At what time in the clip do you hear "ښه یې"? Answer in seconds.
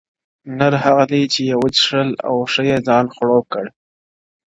2.51-2.77